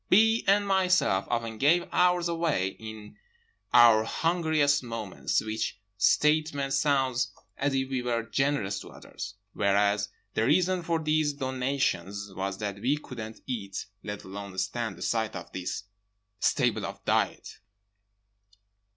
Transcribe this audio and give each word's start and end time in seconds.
B. 0.09 0.43
and 0.47 0.67
myself 0.67 1.25
often 1.29 1.59
gave 1.59 1.87
ours 1.91 2.27
away 2.27 2.69
in 2.79 3.17
our 3.71 4.03
hungriest 4.03 4.81
moments; 4.81 5.43
which 5.43 5.79
statement 5.95 6.73
sounds 6.73 7.31
as 7.55 7.75
if 7.75 7.87
we 7.91 8.01
were 8.01 8.23
generous 8.23 8.79
to 8.79 8.89
others, 8.89 9.35
whereas 9.53 10.09
the 10.33 10.43
reason 10.43 10.81
for 10.81 10.97
these 10.97 11.33
donations 11.33 12.31
was 12.33 12.57
that 12.57 12.79
we 12.81 12.97
couldn't 12.97 13.41
eat, 13.45 13.85
let 14.01 14.23
alone 14.23 14.57
stand 14.57 14.97
the 14.97 15.03
sight 15.03 15.35
of 15.35 15.51
this 15.51 15.83
staple 16.39 16.83
of 16.83 17.05
diet. 17.05 17.59